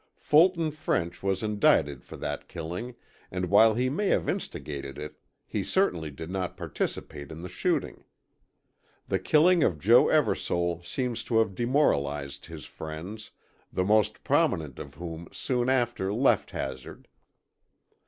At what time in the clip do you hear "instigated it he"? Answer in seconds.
4.27-5.63